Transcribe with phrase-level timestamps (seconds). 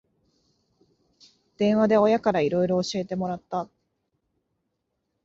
[1.59, 3.69] 電話で親からいろいろ教えてもらった